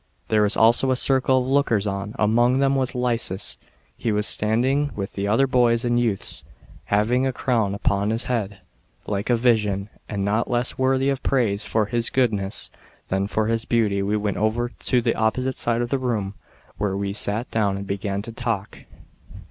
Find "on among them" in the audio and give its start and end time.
1.85-2.73